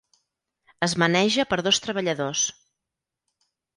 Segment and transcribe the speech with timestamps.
[0.87, 2.47] Es maneja per dos treballadors.